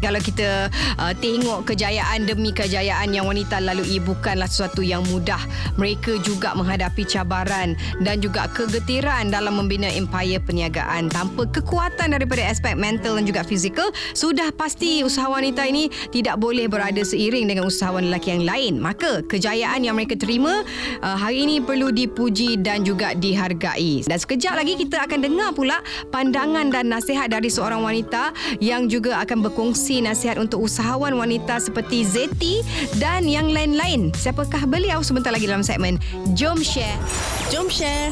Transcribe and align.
Kalau 0.00 0.20
kita 0.20 0.68
uh, 1.00 1.14
tengok 1.16 1.72
kejayaan 1.72 2.28
demi 2.28 2.52
kejayaan 2.52 3.12
yang 3.16 3.24
wanita 3.24 3.60
lalui 3.60 3.96
bukanlah 4.00 4.48
sesuatu 4.48 4.84
yang 4.84 5.00
mudah. 5.08 5.40
Mereka 5.80 6.20
juga 6.20 6.52
menghadapi 6.52 7.08
cabaran 7.08 7.76
dan 8.04 8.20
juga 8.20 8.48
kegetiran 8.52 9.32
dalam 9.32 9.56
membina 9.56 9.88
empire 9.88 10.40
perniagaan 10.44 11.08
tanpa 11.08 11.48
kekuatan 11.48 12.12
daripada 12.12 12.44
aspek 12.44 12.76
mental 12.76 13.16
dan 13.16 13.24
juga 13.24 13.42
fizikal. 13.42 13.88
Sudah 14.12 14.52
pasti 14.52 15.00
usaha 15.00 15.28
wanita 15.28 15.64
ini 15.64 15.88
tidak 16.12 16.36
boleh 16.36 16.68
berada 16.68 17.00
seiring 17.00 17.48
dengan 17.48 17.68
usahawan 17.68 18.12
lelaki 18.12 18.36
yang 18.36 18.44
lain. 18.44 18.74
Maka 18.78 19.24
kejayaan 19.24 19.80
yang 19.80 19.96
mereka 19.96 20.16
terima 20.16 20.60
uh, 21.00 21.16
hari 21.16 21.48
ini 21.48 21.64
perlu 21.64 21.88
dipuji 21.88 22.60
dan 22.60 22.84
juga 22.84 23.16
dihargai. 23.16 24.04
Dan 24.04 24.18
sekejap 24.20 24.60
lagi 24.60 24.76
kita 24.76 25.08
akan 25.08 25.24
dengar 25.24 25.50
pula 25.56 25.80
pandangan 26.12 26.68
dan 26.68 26.92
nasihat 26.92 27.32
dari 27.32 27.48
seorang 27.48 27.80
wanita 27.80 28.36
yang 28.60 28.88
juga 28.92 29.24
akan 29.24 29.46
berkongsi 29.46 29.85
nasihat 30.02 30.42
untuk 30.42 30.66
usahawan 30.66 31.14
wanita 31.14 31.62
seperti 31.62 32.02
Zeti 32.02 32.66
dan 32.98 33.30
yang 33.30 33.46
lain-lain. 33.46 34.10
Siapakah 34.10 34.66
beliau 34.66 34.98
sebentar 35.06 35.30
lagi 35.30 35.46
dalam 35.46 35.62
segmen 35.62 36.02
Jom 36.34 36.58
Share. 36.58 36.98
Jom 37.54 37.70
share. 37.70 38.10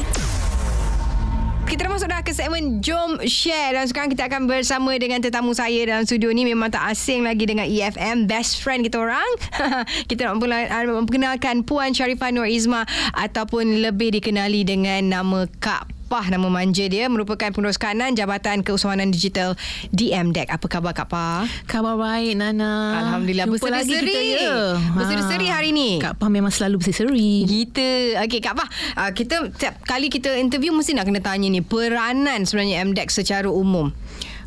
Kita 1.65 1.89
dah 1.89 1.91
masuk 1.97 2.07
dah 2.07 2.21
ke 2.21 2.31
segmen 2.31 2.79
Jom 2.79 3.19
Share 3.25 3.75
dan 3.75 3.89
sekarang 3.89 4.13
kita 4.13 4.29
akan 4.31 4.47
bersama 4.47 4.95
dengan 5.01 5.17
tetamu 5.19 5.51
saya 5.51 5.83
dalam 5.83 6.05
studio 6.07 6.29
ni 6.29 6.45
memang 6.45 6.69
tak 6.69 6.93
asing 6.93 7.25
lagi 7.25 7.43
dengan 7.43 7.67
EFM 7.67 8.29
best 8.29 8.63
friend 8.63 8.87
kita 8.87 9.01
orang. 9.01 9.27
kita 10.09 10.31
nak 10.31 10.39
memperkenalkan 10.87 11.65
Puan 11.67 11.91
Sharifah 11.91 12.31
Nur 12.31 12.47
Izma 12.47 12.87
ataupun 13.17 13.83
lebih 13.83 14.13
dikenali 14.15 14.61
dengan 14.63 15.03
nama 15.09 15.49
Kak 15.59 16.04
Pah 16.15 16.31
nama 16.31 16.47
manja 16.47 16.87
dia 16.87 17.11
merupakan 17.11 17.51
penerus 17.51 17.75
kanan 17.75 18.15
Jabatan 18.15 18.63
Keusahawanan 18.63 19.11
Digital 19.11 19.59
DMDEC. 19.91 20.47
Apa 20.47 20.63
khabar 20.71 20.95
Kak 20.95 21.11
Pah? 21.11 21.43
Khabar 21.67 21.99
baik 21.99 22.39
Nana. 22.39 23.03
Alhamdulillah 23.03 23.43
Jumpa 23.51 23.67
lagi 23.67 23.91
berseri-seri. 23.91 24.15
kita 24.15 24.39
ya. 24.39 24.55
Berseri-seri 24.95 25.47
hari 25.51 25.69
ni. 25.75 25.99
Kak 25.99 26.15
Pah 26.15 26.31
memang 26.31 26.55
selalu 26.55 26.79
berseri-seri. 26.79 27.43
Kita 27.43 28.15
Okey 28.23 28.39
Kak 28.39 28.55
Pah 28.55 28.67
uh, 28.95 29.11
Kita 29.11 29.51
Setiap 29.51 29.83
kali 29.83 30.07
kita 30.07 30.39
interview 30.39 30.71
Mesti 30.71 30.95
nak 30.95 31.03
kena 31.03 31.19
tanya 31.19 31.51
ni 31.51 31.59
Peranan 31.59 32.47
sebenarnya 32.47 32.87
MDEC 32.87 33.11
secara 33.11 33.51
umum 33.51 33.91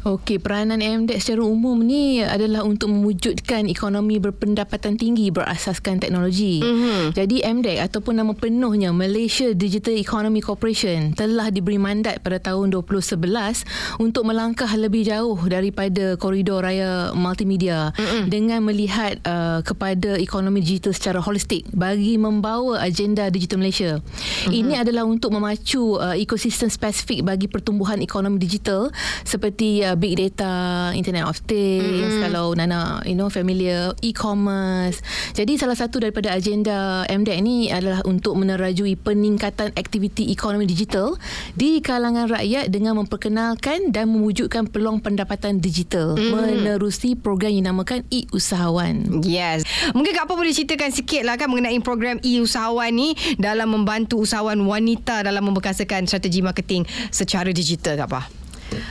Okey, 0.09 0.41
peranan 0.41 0.81
MDEC 0.81 1.21
secara 1.21 1.45
umum 1.45 1.85
ni 1.85 2.25
adalah 2.25 2.65
untuk 2.65 2.89
mewujudkan 2.89 3.69
ekonomi 3.69 4.17
berpendapatan 4.17 4.97
tinggi 4.97 5.29
berasaskan 5.29 6.01
teknologi. 6.01 6.65
Mhm. 6.65 7.13
Jadi 7.13 7.45
MDEC 7.45 7.77
ataupun 7.85 8.17
nama 8.17 8.33
penuhnya 8.33 8.89
Malaysia 8.89 9.53
Digital 9.53 10.01
Economy 10.01 10.41
Corporation 10.41 11.13
telah 11.13 11.53
diberi 11.53 11.77
mandat 11.77 12.25
pada 12.25 12.41
tahun 12.41 12.73
2011 12.73 13.69
untuk 14.01 14.25
melangkah 14.25 14.73
lebih 14.81 15.05
jauh 15.05 15.37
daripada 15.45 16.17
koridor 16.17 16.65
raya 16.65 17.13
multimedia 17.13 17.93
Mhm. 17.93 18.33
dengan 18.33 18.65
melihat 18.65 19.21
uh, 19.29 19.61
kepada 19.61 20.17
ekonomi 20.17 20.65
digital 20.65 20.97
secara 20.97 21.21
holistik 21.21 21.69
bagi 21.77 22.17
membawa 22.17 22.81
agenda 22.81 23.29
digital 23.29 23.61
Malaysia. 23.61 24.01
Mhm. 24.49 24.57
Ini 24.57 24.75
adalah 24.89 25.05
untuk 25.05 25.37
memacu 25.37 26.01
uh, 26.01 26.17
ekosistem 26.17 26.73
spesifik 26.73 27.29
bagi 27.29 27.45
pertumbuhan 27.45 28.01
ekonomi 28.01 28.41
digital 28.41 28.89
seperti 29.21 29.85
uh, 29.85 29.98
big 29.99 30.17
data, 30.17 30.91
internet 30.95 31.27
of 31.27 31.37
things, 31.45 32.15
mm-hmm. 32.15 32.23
kalau 32.25 32.55
Nana 32.55 33.03
you 33.05 33.19
know 33.19 33.29
familiar 33.29 33.93
e-commerce. 34.01 35.03
Jadi 35.35 35.59
salah 35.59 35.77
satu 35.77 36.01
daripada 36.01 36.33
agenda 36.33 37.05
MDEC 37.11 37.39
ni 37.43 37.69
adalah 37.69 38.01
untuk 38.07 38.39
menerajui 38.39 38.97
peningkatan 38.97 39.75
aktiviti 39.75 40.31
ekonomi 40.33 40.65
digital 40.65 41.19
di 41.59 41.83
kalangan 41.85 42.31
rakyat 42.31 42.71
dengan 42.71 43.03
memperkenalkan 43.03 43.91
dan 43.91 44.09
mewujudkan 44.09 44.71
peluang 44.71 45.03
pendapatan 45.03 45.59
digital 45.59 46.15
mm-hmm. 46.17 46.33
menerusi 46.33 47.19
program 47.19 47.53
yang 47.53 47.69
dinamakan 47.69 48.07
e-usahawan. 48.09 49.21
Yes 49.25 49.65
Mungkin 49.93 50.13
Kak 50.15 50.29
Pah 50.29 50.37
boleh 50.37 50.53
ceritakan 50.53 50.91
sikit 50.93 51.23
lah 51.25 51.41
kan 51.41 51.51
Mengenai 51.51 51.79
program 51.81 52.21
e-usahawan 52.21 52.93
ni 52.93 53.17
Dalam 53.41 53.73
membantu 53.73 54.21
usahawan 54.23 54.61
wanita 54.63 55.25
Dalam 55.25 55.43
memperkasakan 55.51 56.07
strategi 56.07 56.45
marketing 56.45 56.85
Secara 57.11 57.51
digital 57.51 57.99
Kak 58.05 58.09
Pah 58.11 58.27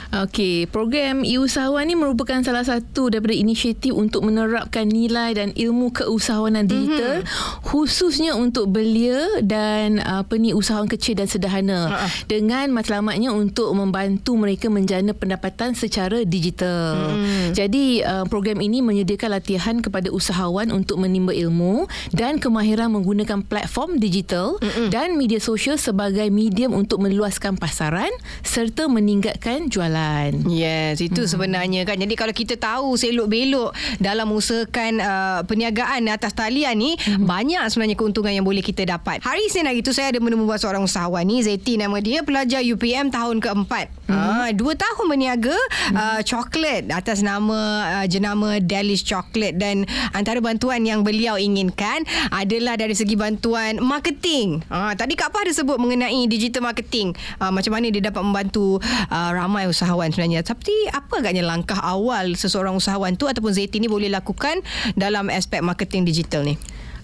Okey, 0.07 0.65
program 0.71 1.21
e-usahawan 1.21 1.85
ni 1.85 1.93
merupakan 1.93 2.39
salah 2.41 2.65
satu 2.65 3.11
daripada 3.13 3.35
inisiatif 3.35 3.93
untuk 3.93 4.25
menerapkan 4.25 4.87
nilai 4.89 5.35
dan 5.37 5.53
ilmu 5.53 5.93
keusahawanan 5.93 6.65
digital 6.65 7.21
mm-hmm. 7.21 7.61
khususnya 7.61 8.33
untuk 8.33 8.71
belia 8.71 9.43
dan 9.45 10.01
uh, 10.01 10.25
apa 10.25 10.33
ni 10.41 10.55
usahawan 10.55 10.89
kecil 10.89 11.19
dan 11.19 11.29
sederhana 11.29 11.91
Ha-ha. 11.91 12.07
dengan 12.25 12.73
matlamatnya 12.73 13.29
untuk 13.29 13.69
membantu 13.77 14.33
mereka 14.39 14.71
menjana 14.71 15.13
pendapatan 15.13 15.77
secara 15.77 16.25
digital. 16.25 17.13
Mm. 17.13 17.47
Jadi 17.53 18.01
uh, 18.01 18.25
program 18.25 18.63
ini 18.63 18.81
menyediakan 18.81 19.29
latihan 19.37 19.75
kepada 19.83 20.09
usahawan 20.09 20.73
untuk 20.73 20.97
menimba 20.97 21.35
ilmu 21.35 21.85
dan 22.15 22.41
kemahiran 22.41 22.89
menggunakan 22.89 23.45
platform 23.45 24.01
digital 24.01 24.57
Mm-mm. 24.57 24.89
dan 24.89 25.13
media 25.19 25.37
sosial 25.37 25.77
sebagai 25.77 26.25
medium 26.33 26.73
untuk 26.73 27.03
meluaskan 27.03 27.59
pasaran 27.59 28.09
serta 28.41 28.89
meningkatkan 28.89 29.66
jualan. 29.69 30.31
Yes, 30.49 30.99
itu 31.03 31.23
hmm. 31.23 31.31
sebenarnya 31.31 31.81
kan. 31.83 31.99
Jadi 31.99 32.13
kalau 32.15 32.33
kita 32.33 32.55
tahu 32.59 32.95
selok-belok 32.95 33.71
dalam 34.01 34.31
usahakan 34.31 34.99
uh, 34.99 35.39
perniagaan 35.43 36.07
atas 36.11 36.33
talian 36.35 36.75
ni, 36.77 36.95
hmm. 36.95 37.23
banyak 37.23 37.63
sebenarnya 37.71 37.97
keuntungan 37.97 38.33
yang 38.33 38.45
boleh 38.45 38.63
kita 38.63 38.87
dapat. 38.87 39.23
Hari 39.23 39.47
Isnin 39.47 39.67
hari 39.67 39.83
tu 39.83 39.91
saya 39.91 40.11
ada 40.11 40.19
menemu 40.19 40.47
seorang 40.57 40.83
usahawan 40.83 41.23
ni, 41.27 41.43
Zeti 41.43 41.75
nama 41.75 41.97
dia, 41.99 42.23
pelajar 42.23 42.63
UPM 42.63 43.09
tahun 43.09 43.43
keempat. 43.43 43.91
Hmm. 44.07 44.15
Uh, 44.15 44.49
dua 44.55 44.73
tahun 44.75 45.05
berniaga 45.11 45.57
hmm. 45.57 45.95
uh, 45.95 46.21
coklat 46.23 46.87
atas 46.93 47.19
nama 47.19 47.59
uh, 47.99 48.05
jenama 48.07 48.63
Delish 48.63 49.03
Chocolate 49.03 49.59
dan 49.59 49.83
antara 50.15 50.39
bantuan 50.39 50.85
yang 50.85 51.03
beliau 51.03 51.35
inginkan 51.35 52.07
adalah 52.31 52.77
dari 52.77 52.93
segi 52.93 53.17
bantuan 53.17 53.81
marketing. 53.81 54.61
Uh, 54.69 54.93
tadi 54.93 55.17
Kak 55.17 55.33
Pah 55.33 55.41
ada 55.41 55.51
sebut 55.51 55.81
mengenai 55.81 56.29
digital 56.29 56.61
marketing. 56.61 57.17
Uh, 57.41 57.49
macam 57.49 57.73
mana 57.73 57.89
dia 57.89 58.03
dapat 58.13 58.21
membantu 58.21 58.77
uh, 59.09 59.31
ramai 59.33 59.56
usahawan 59.65 60.13
sebenarnya. 60.13 60.45
Tapi 60.45 60.93
apa 60.93 61.25
agaknya 61.25 61.41
langkah 61.41 61.81
awal 61.81 62.37
seseorang 62.37 62.77
usahawan 62.77 63.17
tu 63.17 63.25
ataupun 63.25 63.49
Zeti 63.49 63.81
ni 63.81 63.89
boleh 63.89 64.13
lakukan 64.13 64.61
dalam 64.93 65.33
aspek 65.33 65.65
marketing 65.65 66.05
digital 66.05 66.45
ni? 66.45 66.53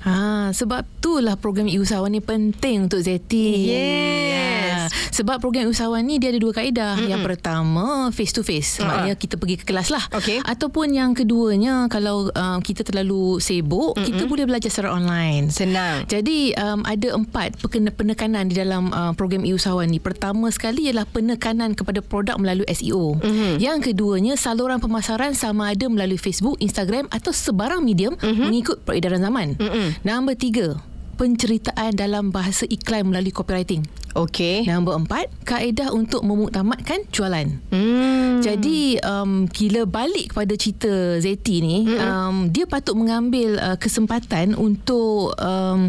Ha, 0.06 0.52
sebab 0.54 0.84
itulah 1.00 1.40
program 1.40 1.66
e-usahawan 1.66 2.14
ni 2.14 2.22
penting 2.22 2.92
untuk 2.92 3.02
Zeti. 3.02 3.72
Yes. 3.74 4.53
Ha, 4.84 5.12
sebab 5.14 5.40
program 5.40 5.70
e-usahawan 5.70 6.04
ni 6.04 6.20
dia 6.20 6.34
ada 6.34 6.40
dua 6.42 6.54
kaedah. 6.56 7.00
Mm-hmm. 7.00 7.12
Yang 7.12 7.22
pertama 7.24 7.86
face 8.12 8.34
to 8.36 8.42
face. 8.44 8.80
Ha. 8.80 8.86
Maknanya 8.86 9.16
kita 9.16 9.36
pergi 9.40 9.56
ke 9.62 9.66
kelas 9.70 9.90
lah. 9.94 10.04
Okey. 10.12 10.44
Ataupun 10.44 10.92
yang 10.92 11.16
keduanya 11.16 11.88
kalau 11.88 12.28
uh, 12.34 12.60
kita 12.60 12.84
terlalu 12.84 13.40
sibuk, 13.40 13.96
mm-hmm. 13.96 14.08
kita 14.08 14.24
boleh 14.28 14.46
belajar 14.48 14.70
secara 14.70 14.96
online. 14.96 15.50
Senang. 15.54 16.04
Jadi 16.10 16.52
um, 16.60 16.84
ada 16.84 17.16
empat 17.16 17.60
penekanan 17.96 18.52
di 18.52 18.56
dalam 18.60 18.92
uh, 18.92 19.12
program 19.16 19.48
e-usahawan 19.48 19.88
ni. 19.88 20.04
Pertama 20.04 20.52
sekali 20.52 20.92
ialah 20.92 21.08
penekanan 21.08 21.78
kepada 21.78 22.04
produk 22.04 22.36
melalui 22.36 22.68
SEO. 22.72 23.18
Mm-hmm. 23.20 23.52
Yang 23.62 23.78
keduanya 23.92 24.34
saluran 24.36 24.82
pemasaran 24.84 25.38
sama 25.38 25.72
ada 25.72 25.88
melalui 25.88 26.20
Facebook, 26.20 26.60
Instagram 26.60 27.08
atau 27.10 27.32
sebarang 27.32 27.80
medium 27.84 28.18
mm-hmm. 28.18 28.44
mengikut 28.44 28.78
peredaran 28.84 29.22
zaman. 29.24 29.56
Mm-mm. 29.58 29.88
Nombor 30.04 30.36
tiga, 30.36 30.76
penceritaan 31.16 31.94
dalam 31.96 32.34
bahasa 32.34 32.66
iklan 32.68 33.08
melalui 33.08 33.32
copywriting. 33.32 33.86
Okey. 34.14 34.70
Nombor 34.70 35.02
empat, 35.02 35.30
kaedah 35.46 35.90
untuk 35.90 36.22
memuktamadkan 36.22 37.10
jualan. 37.10 37.48
Hmm. 37.74 38.24
Jadi 38.44 39.00
um, 39.00 39.48
gila 39.48 39.88
balik 39.88 40.36
kepada 40.36 40.54
cerita 40.60 40.92
Zeti 41.24 41.64
ni, 41.64 41.88
mm-hmm. 41.88 42.00
um, 42.04 42.36
dia 42.52 42.68
patut 42.68 42.92
mengambil 43.00 43.56
uh, 43.56 43.80
kesempatan 43.80 44.52
untuk 44.60 45.32
um, 45.40 45.88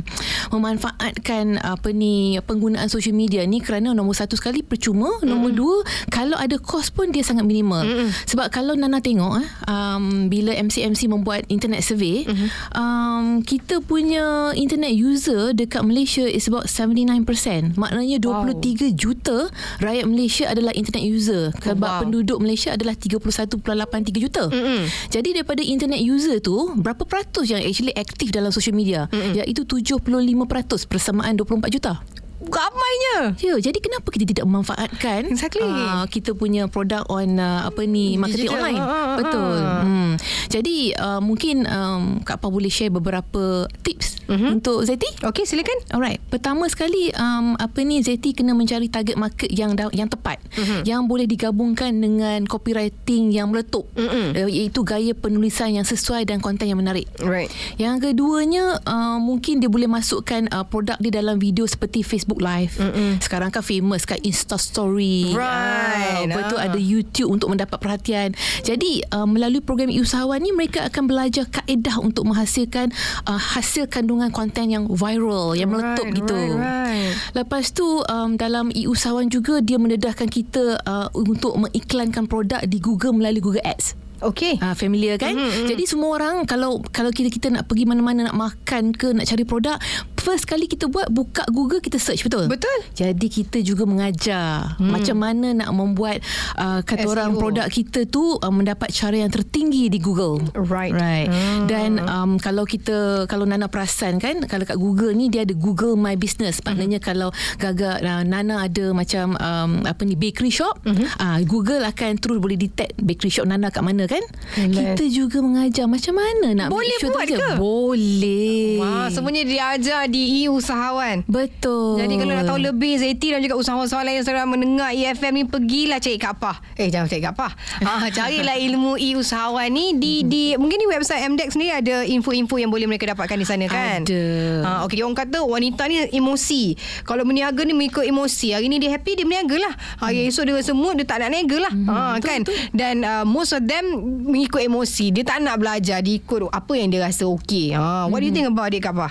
memanfaatkan 0.55 1.59
apa 1.59 1.91
ni 1.91 2.39
penggunaan 2.47 2.87
social 2.87 3.11
media 3.11 3.43
ni 3.43 3.59
kerana 3.59 3.91
nombor 3.91 4.15
satu 4.15 4.39
sekali 4.39 4.63
percuma, 4.63 5.19
mm-hmm. 5.19 5.27
nombor 5.27 5.51
dua 5.51 5.77
kalau 6.15 6.39
ada 6.39 6.55
kos 6.55 6.95
pun 6.95 7.11
dia 7.11 7.27
sangat 7.27 7.43
minimal. 7.43 7.83
Mm-hmm. 7.83 8.09
Sebab 8.31 8.47
kalau 8.55 8.79
Nana 8.79 9.03
tengok 9.03 9.43
eh, 9.43 9.49
um, 9.67 10.31
bila 10.31 10.55
MCMC 10.55 11.11
membuat 11.11 11.43
internet 11.51 11.83
survey, 11.83 12.23
mm-hmm. 12.23 12.49
um, 12.79 13.25
kita 13.43 13.83
punya 13.83 14.55
internet 14.55 14.95
user 14.95 15.51
dekat 15.51 15.83
Malaysia 15.83 16.23
is 16.23 16.47
about 16.47 16.71
79%. 16.71 17.75
Maknanya 17.75 18.14
Wow. 18.23 18.51
23 18.55 18.95
juta 18.95 19.49
rakyat 19.83 20.05
Malaysia 20.07 20.45
adalah 20.51 20.73
internet 20.75 21.05
user. 21.05 21.43
Sebab 21.63 21.83
wow. 21.83 22.01
penduduk 22.07 22.39
Malaysia 22.41 22.75
adalah 22.75 22.95
31.83 22.97 24.25
juta. 24.25 24.45
Mm-mm. 24.51 24.87
Jadi 25.11 25.29
daripada 25.35 25.63
internet 25.65 26.01
user 26.03 26.39
tu, 26.39 26.75
berapa 26.79 27.03
peratus 27.07 27.51
yang 27.51 27.63
actually 27.63 27.95
aktif 27.95 28.31
dalam 28.31 28.51
social 28.55 28.75
media? 28.77 29.07
Mm-mm. 29.11 29.39
Iaitu 29.39 29.65
75% 29.67 30.91
persamaan 30.91 31.35
24 31.39 31.75
juta. 31.75 32.03
Ramainya. 32.51 33.39
Ya, 33.39 33.55
jadi 33.61 33.79
kenapa 33.79 34.09
kita 34.11 34.25
tidak 34.27 34.45
memanfaatkan 34.49 35.31
Exactly. 35.31 35.65
uh, 35.65 36.05
kita 36.11 36.35
punya 36.35 36.67
produk 36.67 37.07
on 37.09 37.39
uh, 37.39 37.69
apa 37.69 37.87
ni 37.87 38.19
marketing 38.19 38.51
Digital. 38.51 38.61
online? 38.61 38.83
Ah. 38.83 39.17
Betul. 39.21 39.59
Hmm. 39.63 40.13
Jadi 40.51 40.77
uh, 40.95 41.21
mungkin 41.23 41.67
um, 41.67 42.03
Kak 42.23 42.43
Pa 42.43 42.51
boleh 42.51 42.71
share 42.71 42.91
beberapa 42.91 43.67
tips 43.83 44.25
mm-hmm. 44.27 44.51
untuk 44.61 44.83
Zeti? 44.87 45.09
Okey, 45.23 45.45
silakan. 45.47 45.79
Alright. 45.91 46.21
Pertama 46.31 46.67
sekali 46.71 47.11
um, 47.15 47.59
apa 47.59 47.83
ni 47.83 48.01
Zeti 48.01 48.35
kena 48.35 48.55
mencari 48.57 48.89
target 48.91 49.17
market 49.19 49.51
yang 49.51 49.75
yang 49.95 50.09
tepat 50.11 50.41
mm-hmm. 50.55 50.81
yang 50.87 51.07
boleh 51.07 51.27
digabungkan 51.29 51.95
dengan 51.95 52.47
copywriting 52.47 53.31
yang 53.35 53.51
meletup 53.51 53.87
Mm-mm. 53.95 54.35
uh, 54.37 54.51
iaitu 54.51 54.83
gaya 54.87 55.13
penulisan 55.15 55.75
yang 55.75 55.87
sesuai 55.87 56.27
dan 56.29 56.39
konten 56.39 56.71
yang 56.71 56.79
menarik. 56.79 57.07
Right. 57.23 57.51
Yang 57.79 58.13
keduanya 58.13 58.79
uh, 58.85 59.19
mungkin 59.19 59.59
dia 59.63 59.71
boleh 59.71 59.89
masukkan 59.91 60.47
uh, 60.51 60.67
produk 60.67 60.99
dia 61.01 61.13
dalam 61.15 61.39
video 61.39 61.67
seperti 61.67 62.07
Facebook 62.07 62.34
Live. 62.37 62.77
Mm-mm. 62.77 63.19
Sekarang 63.19 63.49
kan 63.49 63.61
famous 63.61 64.03
kan 64.03 64.19
Insta 64.21 64.57
Story. 64.57 65.33
Right. 65.33 66.25
Ah, 66.25 66.39
betul 66.41 66.59
Ah. 66.59 66.67
ada 66.67 66.79
YouTube 66.79 67.31
untuk 67.31 67.51
mendapat 67.51 67.77
perhatian. 67.77 68.33
Jadi 68.61 69.03
uh, 69.09 69.25
melalui 69.25 69.59
program 69.59 69.91
usahawan 69.91 70.39
ni 70.39 70.51
mereka 70.51 70.87
akan 70.87 71.05
belajar 71.05 71.45
kaedah 71.47 71.99
untuk 71.99 72.25
menghasilkan 72.25 72.91
uh, 73.25 73.37
hasil 73.37 73.87
kandungan 73.87 74.31
konten 74.31 74.69
yang 74.69 74.85
viral, 74.87 75.53
yang 75.53 75.69
meletup 75.69 76.05
Right, 76.05 76.17
gitu. 76.17 76.35
right, 76.37 76.57
right. 76.57 77.13
Lepas 77.35 77.71
tu 77.71 77.85
um, 78.01 78.35
dalam 78.35 78.71
e-usahawan 78.71 79.27
juga 79.27 79.59
dia 79.59 79.77
mendedahkan 79.77 80.27
kita 80.27 80.79
uh, 80.81 81.09
untuk 81.13 81.55
mengiklankan 81.55 82.25
produk 82.25 82.61
di 82.63 82.79
Google 82.79 83.15
melalui 83.15 83.41
Google 83.41 83.63
Ads. 83.63 83.95
Okey. 84.25 84.57
Ah 84.59 84.73
familiar 84.73 85.21
kan? 85.21 85.37
Mm-hmm. 85.37 85.69
Jadi 85.69 85.85
semua 85.85 86.17
orang 86.17 86.49
kalau 86.49 86.81
kalau 86.89 87.13
kita 87.13 87.29
kita 87.29 87.53
nak 87.53 87.69
pergi 87.69 87.85
mana-mana 87.85 88.25
nak 88.25 88.39
makan 88.39 88.97
ke 88.97 89.13
nak 89.13 89.29
cari 89.29 89.45
produk, 89.45 89.77
first 90.25 90.49
kali 90.49 90.65
kita 90.65 90.89
buat 90.89 91.13
buka 91.13 91.45
Google 91.53 91.79
kita 91.79 92.01
search 92.01 92.25
betul? 92.25 92.49
Betul. 92.49 92.79
Jadi 92.97 93.27
kita 93.29 93.61
juga 93.61 93.85
mengajar 93.85 94.81
hmm. 94.81 94.89
macam 94.89 95.17
mana 95.21 95.53
nak 95.53 95.71
membuat 95.71 96.25
uh, 96.57 96.81
kata 96.81 97.05
SEO. 97.05 97.13
orang 97.13 97.31
produk 97.37 97.69
kita 97.69 98.09
tu 98.09 98.41
uh, 98.41 98.49
mendapat 98.49 98.89
cara 98.89 99.21
yang 99.21 99.29
tertinggi 99.29 99.93
di 99.93 100.01
Google. 100.01 100.41
Right. 100.57 100.97
Right. 100.97 101.29
Hmm. 101.29 101.69
Dan 101.69 101.91
um, 102.01 102.31
kalau 102.41 102.65
kita 102.65 103.29
kalau 103.29 103.45
Nana 103.45 103.69
perasan 103.69 104.17
kan 104.17 104.41
kalau 104.49 104.65
kat 104.65 104.81
Google 104.81 105.13
ni 105.13 105.29
dia 105.29 105.45
ada 105.45 105.53
Google 105.53 105.95
My 105.95 106.17
Business. 106.17 106.65
Maknanya 106.65 106.97
Hmm. 106.97 107.07
kalau 107.11 107.29
gagak 107.59 108.01
uh, 108.01 108.23
Nana 108.23 108.65
ada 108.65 108.95
macam 108.95 109.35
um, 109.37 109.71
apa 109.85 110.07
ni 110.07 110.15
bakery 110.15 110.49
shop, 110.49 110.79
Hmm. 110.87 111.05
uh, 111.19 111.39
Google 111.45 111.83
akan 111.83 112.17
terus 112.17 112.39
boleh 112.39 112.55
detect 112.55 112.97
bakery 112.97 113.29
shop 113.29 113.45
Nana 113.45 113.69
kat 113.69 113.83
mana 113.83 114.07
kan? 114.07 114.23
Yes. 114.57 114.95
Kita 114.95 115.05
juga 115.11 115.43
mengajar 115.43 115.85
macam 115.85 116.15
mana 116.15 116.49
nak 116.55 116.69
Boleh 116.71 116.97
sure 116.97 117.11
buat 117.11 117.27
ke? 117.27 117.49
Boleh. 117.59 118.79
Wah, 118.79 119.09
semuanya 119.11 119.43
diajar 119.43 120.07
di 120.15 120.47
e-usahawan. 120.47 121.27
Betul. 121.27 121.99
Jadi 121.99 122.15
kalau 122.15 122.33
nak 122.39 122.47
tahu 122.47 122.59
lebih 122.63 123.03
Zaiti 123.03 123.35
dan 123.35 123.43
juga 123.43 123.59
usahawan-usahawan 123.59 124.07
lain 124.07 124.17
yang 124.23 124.27
sedang 124.31 124.47
mendengar 124.47 124.95
EFM 124.95 125.35
ni 125.35 125.43
pergilah 125.43 125.99
cari 125.99 126.19
Kak 126.23 126.39
Pah. 126.39 126.63
Eh 126.79 126.87
jangan 126.87 127.11
cari 127.11 127.23
Kak 127.27 127.35
Pah. 127.35 127.51
Ah 127.91 128.07
carilah 128.15 128.55
ilmu 128.55 128.95
e-usahawan 128.95 129.67
ni 129.75 129.99
di 129.99 130.23
di 130.23 130.43
mungkin 130.55 130.79
di 130.79 130.87
website 130.87 131.27
MDEX 131.27 131.59
ni 131.59 131.75
ada 131.75 132.07
info-info 132.07 132.63
yang 132.63 132.71
boleh 132.71 132.87
mereka 132.87 133.11
dapatkan 133.11 133.35
di 133.35 133.43
sana 133.43 133.67
kan. 133.67 134.07
Ada. 134.07 134.23
Ah 134.63 134.79
okey 134.87 135.03
dia 135.03 135.05
orang 135.11 135.19
kata 135.19 135.43
wanita 135.43 135.83
ni 135.91 136.07
emosi. 136.15 136.79
Kalau 137.03 137.27
berniaga 137.27 137.67
ni 137.67 137.75
mengikut 137.75 138.07
emosi. 138.07 138.55
Hari 138.55 138.71
ni 138.71 138.79
dia 138.79 138.95
happy 138.95 139.19
dia 139.19 139.27
berniaga 139.27 139.57
lah. 139.59 139.75
Hari 139.99 140.31
esok 140.31 140.47
dia 140.47 140.55
rasa 140.55 140.73
mood 140.79 140.95
dia 140.95 141.07
tak 141.11 141.27
nak 141.27 141.35
niaga 141.35 141.59
lah. 141.59 141.73
Ah 141.91 142.15
kan. 142.23 142.47
Dan 142.71 143.03
uh, 143.03 143.27
most 143.27 143.51
of 143.51 143.67
them 143.67 143.83
mengikut 144.31 144.63
emosi. 144.63 145.11
Dia 145.11 145.27
tak 145.27 145.43
nak 145.43 145.59
belajar 145.59 145.99
dia 145.99 146.23
ikut 146.23 146.47
apa 146.55 146.73
yang 146.79 146.95
dia 146.95 147.03
rasa 147.03 147.27
okey. 147.27 147.75
Ah 147.75 148.07
what 148.07 148.23
do 148.23 148.31
you 148.31 148.35
think 148.35 148.47
about 148.47 148.71
it 148.71 148.79
Kak 148.79 148.95
Pah? 148.95 149.11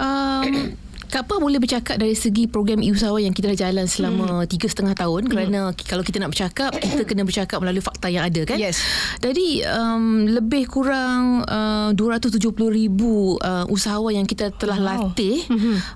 Um, 0.00 0.76
Kak 1.08 1.24
Pa 1.24 1.40
boleh 1.40 1.56
bercakap 1.56 1.96
dari 1.96 2.12
segi 2.12 2.44
program 2.44 2.78
e-usahawan 2.78 3.24
yang 3.24 3.32
kita 3.32 3.48
dah 3.48 3.58
jalan 3.64 3.88
selama 3.88 4.44
tiga 4.44 4.68
setengah 4.68 4.92
tahun 4.92 5.24
Hmm. 5.24 5.30
kerana 5.32 5.58
kalau 5.74 6.04
kita 6.04 6.20
nak 6.20 6.30
bercakap 6.30 6.70
kita 6.92 7.02
kena 7.02 7.24
bercakap 7.24 7.58
melalui 7.58 7.80
fakta 7.80 8.06
yang 8.06 8.22
ada 8.22 8.44
kan 8.44 8.60
Yes. 8.60 8.78
jadi 9.18 9.64
um, 9.72 10.28
lebih 10.28 10.68
kurang 10.68 11.42
uh, 11.44 11.90
270 11.96 12.38
ribu 12.68 13.40
uh, 13.40 13.64
usahawan 13.66 14.20
yang 14.20 14.26
kita 14.28 14.52
telah 14.52 14.76
Wow. 14.78 15.10
latih 15.10 15.42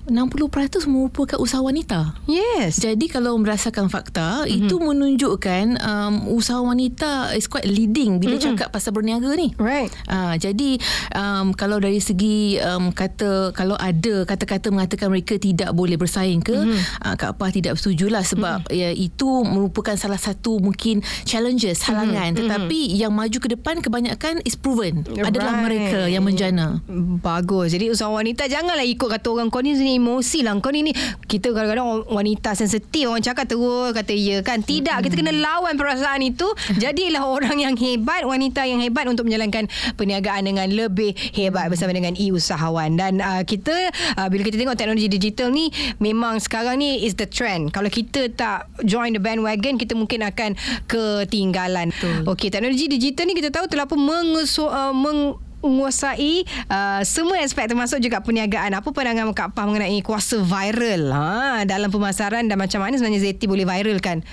60% 0.09 0.89
merupakan 0.89 1.37
usahawan 1.37 1.73
wanita 1.73 2.17
Yes. 2.25 2.81
jadi 2.81 3.05
kalau 3.07 3.37
berdasarkan 3.39 3.87
fakta 3.87 4.43
mm-hmm. 4.43 4.57
itu 4.65 4.75
menunjukkan 4.75 5.65
um, 5.79 6.13
usahawan 6.33 6.75
wanita 6.75 7.31
is 7.37 7.47
quite 7.47 7.63
leading 7.65 8.17
bila 8.17 8.35
mm-hmm. 8.35 8.57
cakap 8.59 8.73
pasal 8.73 8.91
berniaga 8.91 9.29
ni 9.33 9.53
Right. 9.55 9.93
Ah, 10.09 10.35
jadi 10.35 10.81
um, 11.13 11.53
kalau 11.53 11.77
dari 11.77 12.01
segi 12.01 12.57
um, 12.59 12.89
kata 12.91 13.53
kalau 13.53 13.77
ada 13.77 14.25
kata-kata 14.25 14.73
mengatakan 14.73 15.02
mereka 15.11 15.37
tidak 15.37 15.71
boleh 15.75 15.95
bersaing 15.95 16.41
ke 16.43 16.53
Mhm. 16.53 16.65
mm-hmm. 16.73 17.05
uh, 17.05 17.15
Kak 17.19 17.37
Pah 17.37 17.49
tidak 17.49 17.79
setujulah 17.79 18.23
sebab 18.25 18.67
mm-hmm. 18.67 18.77
ya, 18.77 18.89
itu 18.93 19.29
merupakan 19.43 19.95
salah 19.97 20.19
satu 20.19 20.59
mungkin 20.59 21.01
challenges 21.25 21.83
halangan 21.87 22.33
mm-hmm. 22.33 22.39
tetapi 22.45 22.79
yang 22.93 23.11
maju 23.11 23.37
ke 23.37 23.49
depan 23.51 23.81
kebanyakan 23.81 24.39
is 24.45 24.55
proven 24.55 25.03
adalah 25.19 25.53
Right. 25.53 25.65
mereka 25.65 25.99
yang 26.09 26.23
menjana 26.25 26.81
Bagus. 27.23 27.73
Jadi 27.73 27.89
usahawan 27.89 28.23
wanita 28.23 28.45
janganlah 28.45 28.85
ikut 28.85 29.09
kata 29.09 29.27
orang 29.33 29.49
kau 29.49 29.59
ni 29.59 29.73
sini 29.73 29.97
emosi 29.97 30.45
lah. 30.45 30.53
Kau 30.61 30.69
ni 30.69 30.85
ni 30.85 30.93
kita 31.25 31.49
kadang-kadang 31.49 32.05
wanita 32.07 32.53
sensitif 32.53 33.09
orang 33.09 33.25
cakap 33.25 33.49
terus 33.49 33.91
kata 33.97 34.13
ya 34.13 34.39
kan. 34.45 34.61
Tidak, 34.61 35.01
kita 35.01 35.17
kena 35.17 35.33
lawan 35.33 35.75
perasaan 35.75 36.21
itu. 36.21 36.45
Jadilah 36.77 37.25
orang 37.25 37.57
yang 37.57 37.73
hebat, 37.75 38.23
wanita 38.23 38.63
yang 38.69 38.79
hebat 38.79 39.09
untuk 39.09 39.25
menjalankan 39.25 39.67
perniagaan 39.97 40.45
dengan 40.45 40.69
lebih 40.69 41.17
hebat 41.33 41.73
bersama 41.73 41.91
dengan 41.91 42.13
e-usahawan. 42.13 42.95
Dan 42.95 43.17
uh, 43.19 43.41
kita 43.43 43.73
uh, 44.15 44.27
bila 44.29 44.45
kita 44.45 44.61
tengok 44.61 44.77
teknologi 44.77 44.92
digital 44.97 45.49
ni 45.49 45.69
memang 45.97 46.37
sekarang 46.37 46.79
ni 46.79 47.05
is 47.05 47.17
the 47.17 47.25
trend. 47.25 47.73
Kalau 47.73 47.89
kita 47.89 48.29
tak 48.33 48.69
join 48.85 49.13
the 49.13 49.21
bandwagon 49.21 49.77
kita 49.77 49.97
mungkin 49.97 50.25
akan 50.25 50.53
ketinggalan. 50.85 51.89
Okey, 52.29 52.53
teknologi 52.53 52.85
digital 52.89 53.25
ni 53.29 53.33
kita 53.37 53.49
tahu 53.49 53.65
telah 53.69 53.89
pun 53.89 53.99
mengesu, 54.01 54.65
uh, 54.65 54.93
meng 54.93 55.37
menguasai 55.63 56.43
uh, 56.67 57.01
semua 57.07 57.39
aspek 57.39 57.71
termasuk 57.71 58.03
juga 58.03 58.19
perniagaan. 58.19 58.75
Apa 58.75 58.91
pandangan 58.91 59.31
Kak 59.31 59.55
Pah 59.55 59.63
mengenai 59.63 60.03
kuasa 60.03 60.43
viral 60.43 61.07
ha, 61.15 61.63
dalam 61.63 61.87
pemasaran 61.87 62.51
dan 62.51 62.59
macam 62.59 62.83
mana 62.83 62.99
sebenarnya 62.99 63.31
Zeti 63.31 63.47
boleh 63.47 63.63
viralkan 63.63 64.27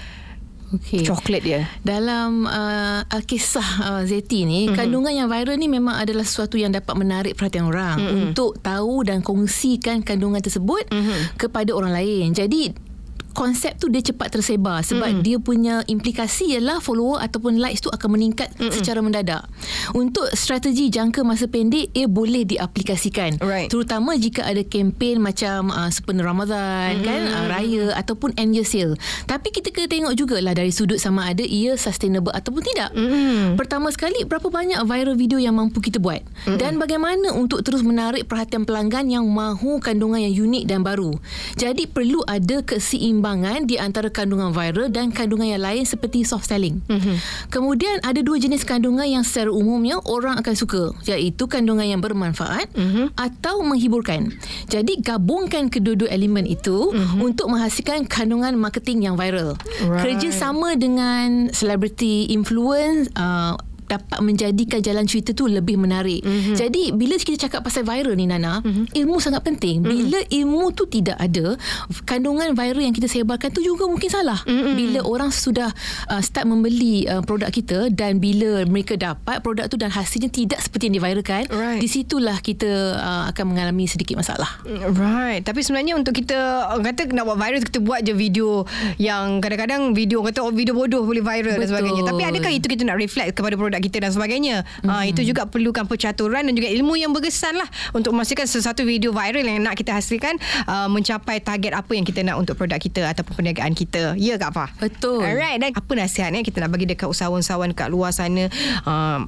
Okay. 0.70 1.02
coklat 1.02 1.42
dia? 1.42 1.66
Dalam 1.82 2.46
uh, 2.46 3.02
kisah 3.26 3.70
uh, 3.82 4.02
Zeti 4.06 4.46
ni, 4.46 4.66
mm-hmm. 4.66 4.78
kandungan 4.78 5.10
yang 5.10 5.26
viral 5.26 5.58
ni 5.58 5.66
memang 5.66 5.98
adalah 5.98 6.22
sesuatu 6.22 6.54
yang 6.54 6.70
dapat 6.70 6.94
menarik 6.94 7.34
perhatian 7.34 7.66
orang 7.66 7.98
mm-hmm. 7.98 8.20
untuk 8.30 8.54
tahu 8.62 9.02
dan 9.02 9.18
kongsikan 9.18 10.06
kandungan 10.06 10.38
tersebut 10.38 10.86
mm-hmm. 10.86 11.34
kepada 11.34 11.74
orang 11.74 11.90
lain. 11.90 12.30
Jadi 12.30 12.89
konsep 13.32 13.78
tu 13.78 13.86
dia 13.88 14.02
cepat 14.02 14.34
tersebar 14.34 14.82
sebab 14.82 15.20
mm. 15.20 15.22
dia 15.22 15.36
punya 15.38 15.86
implikasi 15.86 16.58
ialah 16.58 16.82
follower 16.82 17.22
ataupun 17.22 17.62
likes 17.62 17.80
tu 17.80 17.88
akan 17.88 18.18
meningkat 18.18 18.50
Mm-mm. 18.58 18.74
secara 18.74 18.98
mendadak. 19.00 19.46
Untuk 19.94 20.26
strategi 20.34 20.90
jangka 20.90 21.22
masa 21.22 21.46
pendek 21.46 21.94
ia 21.94 22.10
boleh 22.10 22.42
diaplikasikan. 22.42 23.38
Right. 23.38 23.70
Terutama 23.70 24.18
jika 24.18 24.42
ada 24.44 24.60
kempen 24.66 25.22
macam 25.22 25.70
uh, 25.70 25.88
sempena 25.88 26.26
Ramadan 26.26 27.00
mm. 27.00 27.04
kan 27.06 27.20
uh, 27.30 27.46
raya 27.46 27.84
ataupun 27.94 28.34
end 28.34 28.58
year 28.58 28.66
sale. 28.66 28.98
Tapi 29.30 29.54
kita 29.54 29.70
kena 29.70 29.86
tengok 29.86 30.12
jugalah 30.18 30.52
dari 30.52 30.74
sudut 30.74 30.98
sama 30.98 31.30
ada 31.30 31.46
ia 31.46 31.78
sustainable 31.78 32.34
ataupun 32.34 32.62
tidak. 32.66 32.90
Mm. 32.92 33.54
Pertama 33.54 33.94
sekali 33.94 34.26
berapa 34.26 34.50
banyak 34.50 34.82
viral 34.82 35.14
video 35.14 35.38
yang 35.38 35.54
mampu 35.54 35.78
kita 35.78 36.02
buat 36.02 36.20
Mm-mm. 36.44 36.58
dan 36.58 36.76
bagaimana 36.76 37.32
untuk 37.32 37.62
terus 37.62 37.86
menarik 37.86 38.26
perhatian 38.26 38.66
pelanggan 38.66 39.06
yang 39.06 39.24
mahu 39.24 39.78
kandungan 39.78 40.18
yang 40.20 40.34
unik 40.34 40.64
dan 40.66 40.82
baru. 40.82 41.14
Jadi 41.54 41.86
perlu 41.86 42.26
ada 42.26 42.60
keseimbangan 42.66 43.19
di 43.64 43.76
antara 43.78 44.08
kandungan 44.10 44.50
viral 44.50 44.88
dan 44.90 45.14
kandungan 45.14 45.56
yang 45.56 45.62
lain 45.62 45.84
seperti 45.86 46.24
soft 46.26 46.48
selling. 46.48 46.82
Mm-hmm. 46.88 47.16
Kemudian 47.52 48.02
ada 48.02 48.18
dua 48.24 48.40
jenis 48.40 48.66
kandungan 48.66 49.06
yang 49.06 49.22
secara 49.22 49.52
umumnya 49.52 50.00
orang 50.08 50.40
akan 50.40 50.54
suka 50.56 50.90
iaitu 51.06 51.46
kandungan 51.46 51.86
yang 51.86 52.00
bermanfaat 52.02 52.72
mm-hmm. 52.74 53.14
atau 53.14 53.62
menghiburkan. 53.62 54.32
Jadi 54.66 54.98
gabungkan 55.04 55.70
kedua-dua 55.70 56.10
elemen 56.10 56.48
itu 56.48 56.90
mm-hmm. 56.90 57.20
untuk 57.22 57.46
menghasilkan 57.52 58.08
kandungan 58.08 58.56
marketing 58.58 59.06
yang 59.06 59.14
viral. 59.14 59.54
Right. 59.84 60.02
Kerjasama 60.02 60.74
dengan 60.74 61.52
celebrity 61.54 62.32
influence 62.32 63.12
uh, 63.14 63.54
dapat 63.90 64.18
menjadikan 64.22 64.78
jalan 64.78 65.04
cerita 65.08 65.34
tu 65.34 65.50
lebih 65.50 65.74
menarik. 65.74 66.22
Mm-hmm. 66.22 66.54
Jadi 66.54 66.82
bila 66.94 67.18
kita 67.18 67.48
cakap 67.48 67.66
pasal 67.66 67.82
viral 67.82 68.14
ni 68.14 68.30
Nana, 68.30 68.62
mm-hmm. 68.62 68.94
ilmu 68.94 69.16
sangat 69.18 69.42
penting. 69.42 69.82
Bila 69.82 70.22
mm-hmm. 70.22 70.38
ilmu 70.44 70.66
tu 70.76 70.86
tidak 70.86 71.18
ada, 71.18 71.58
kandungan 72.06 72.54
viral 72.54 72.82
yang 72.84 72.94
kita 72.94 73.10
sebarkan 73.10 73.50
tu 73.50 73.64
juga 73.64 73.90
mungkin 73.90 74.06
salah. 74.06 74.38
Mm-hmm. 74.46 74.74
Bila 74.76 75.00
orang 75.02 75.30
sudah 75.34 75.74
uh, 76.06 76.22
start 76.22 76.46
membeli 76.46 77.10
uh, 77.10 77.24
produk 77.24 77.50
kita 77.50 77.90
dan 77.90 78.22
bila 78.22 78.62
mereka 78.68 78.94
dapat 78.94 79.42
produk 79.42 79.66
tu 79.66 79.74
dan 79.74 79.90
hasilnya 79.90 80.30
tidak 80.30 80.62
seperti 80.62 80.90
yang 80.90 81.02
diviralkan, 81.02 81.42
Right. 81.50 81.82
di 81.82 81.88
situlah 81.90 82.38
kita 82.38 83.00
uh, 83.00 83.24
akan 83.34 83.44
mengalami 83.56 83.90
sedikit 83.90 84.14
masalah. 84.14 84.62
Right 84.70 85.42
Tapi 85.42 85.60
sebenarnya 85.64 85.96
untuk 85.96 86.14
kita 86.16 86.70
orang 86.70 86.90
Kata 86.90 87.06
nak 87.14 87.24
buat 87.26 87.38
viral 87.38 87.60
Kita 87.62 87.78
buat 87.82 88.00
je 88.02 88.14
video 88.14 88.66
Yang 88.98 89.26
kadang-kadang 89.46 89.82
video 89.94 90.22
Kata 90.26 90.42
oh, 90.42 90.52
video 90.52 90.74
bodoh 90.76 91.02
boleh 91.06 91.22
viral 91.22 91.56
dan 91.56 91.62
Betul. 91.62 91.72
sebagainya 91.76 92.02
Tapi 92.06 92.22
adakah 92.26 92.50
itu 92.52 92.66
kita 92.66 92.82
nak 92.86 92.98
reflect 92.98 93.38
Kepada 93.38 93.54
produk 93.54 93.79
produk 93.80 93.88
kita 93.88 93.96
dan 94.04 94.12
sebagainya. 94.12 94.56
Uh, 94.84 95.08
itu 95.08 95.24
juga 95.24 95.48
perlukan 95.48 95.88
percaturan 95.88 96.44
dan 96.44 96.52
juga 96.52 96.68
ilmu 96.68 97.00
yang 97.00 97.16
berkesan 97.16 97.56
lah 97.56 97.66
untuk 97.96 98.12
memastikan 98.12 98.44
sesuatu 98.44 98.84
video 98.84 99.16
viral 99.16 99.40
yang 99.40 99.64
nak 99.64 99.80
kita 99.80 99.96
hasilkan 99.96 100.36
uh, 100.68 100.92
mencapai 100.92 101.40
target 101.40 101.72
apa 101.72 101.96
yang 101.96 102.04
kita 102.04 102.20
nak 102.20 102.36
untuk 102.36 102.60
produk 102.60 102.76
kita 102.76 103.08
ataupun 103.08 103.40
perniagaan 103.40 103.72
kita. 103.72 104.14
Ya 104.20 104.36
Kak 104.36 104.52
Fah? 104.52 104.68
Betul. 104.76 105.24
Alright. 105.24 105.56
Dan 105.56 105.72
apa 105.72 105.92
nasihatnya 105.96 106.44
kita 106.44 106.60
nak 106.60 106.76
bagi 106.76 106.84
dekat 106.84 107.08
usahawan-usahawan 107.08 107.72
kat 107.72 107.88
luar 107.88 108.12
sana 108.12 108.52
uh, 108.84 109.24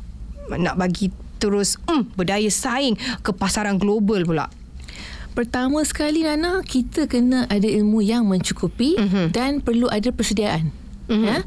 nak 0.52 0.76
bagi 0.76 1.08
terus 1.40 1.80
um, 1.88 2.06
berdaya 2.14 2.46
saing 2.52 2.94
ke 3.24 3.32
pasaran 3.32 3.80
global 3.80 4.22
pula. 4.22 4.46
Pertama 5.32 5.80
sekali 5.80 6.28
Nana, 6.28 6.60
kita 6.60 7.08
kena 7.08 7.48
ada 7.48 7.64
ilmu 7.64 8.04
yang 8.04 8.28
mencukupi 8.28 9.00
mm-hmm. 9.00 9.26
dan 9.32 9.64
perlu 9.64 9.88
ada 9.88 10.12
persediaan. 10.12 10.81
Mm-hmm. 11.12 11.28
Ya. 11.28 11.38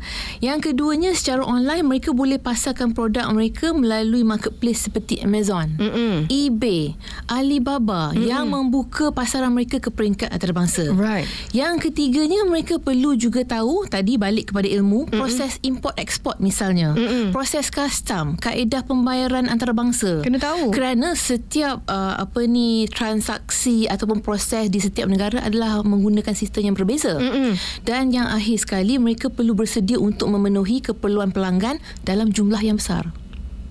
Yang 0.53 0.59
keduanya 0.71 1.11
secara 1.17 1.41
online 1.41 1.81
mereka 1.81 2.13
boleh 2.13 2.37
pasarkan 2.37 2.93
produk 2.93 3.25
mereka 3.33 3.73
melalui 3.73 4.21
marketplace 4.21 4.85
seperti 4.85 5.17
Amazon, 5.25 5.73
mm-hmm. 5.81 6.29
eBay, 6.29 6.93
Alibaba 7.25 8.13
mm-hmm. 8.13 8.21
yang 8.29 8.45
membuka 8.45 9.09
pasaran 9.09 9.49
mereka 9.49 9.81
ke 9.81 9.89
peringkat 9.89 10.29
antarabangsa. 10.29 10.93
Right. 10.93 11.25
Yang 11.49 11.89
ketiganya 11.89 12.45
mereka 12.45 12.77
perlu 12.77 13.17
juga 13.17 13.41
tahu 13.41 13.89
tadi 13.89 14.21
balik 14.21 14.53
kepada 14.53 14.69
ilmu 14.69 15.09
mm-hmm. 15.09 15.17
proses 15.17 15.57
import 15.65 15.97
export 15.97 16.37
misalnya, 16.37 16.93
mm-hmm. 16.93 17.33
proses 17.33 17.73
custom, 17.73 18.37
kaedah 18.37 18.85
pembayaran 18.85 19.49
antarabangsa. 19.49 20.21
Kena 20.21 20.37
tahu. 20.37 20.69
Kerana 20.69 21.17
setiap 21.17 21.81
uh, 21.89 22.21
apa 22.21 22.45
ni 22.45 22.85
transaksi 22.91 23.89
ataupun 23.89 24.21
proses 24.21 24.69
di 24.69 24.77
setiap 24.77 25.09
negara 25.09 25.41
adalah 25.41 25.81
menggunakan 25.81 26.35
sistem 26.35 26.69
yang 26.69 26.75
berbeza. 26.77 27.17
Mm-hmm. 27.17 27.51
Dan 27.87 28.11
yang 28.11 28.27
akhir 28.29 28.61
sekali 28.61 28.99
mereka 28.99 29.31
perlu 29.31 29.54
bersedia 29.55 29.97
untuk 29.97 30.29
memenuhi 30.29 30.83
keperluan 30.83 31.31
pelanggan 31.31 31.79
dalam 32.03 32.29
jumlah 32.29 32.59
yang 32.59 32.77
besar. 32.77 33.15